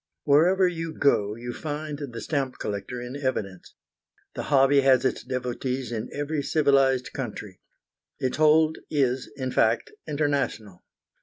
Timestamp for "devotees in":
5.23-6.09